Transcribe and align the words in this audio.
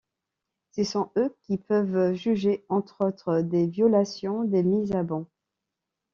Ce 0.71 0.83
sont 0.83 1.11
eux 1.15 1.31
qui 1.43 1.59
peuvent 1.59 2.15
juger, 2.15 2.65
entre 2.69 3.05
autres, 3.05 3.41
des 3.41 3.67
violations 3.67 4.43
des 4.45 4.63
mises 4.63 4.93
à 4.93 5.03
ban. 5.03 5.27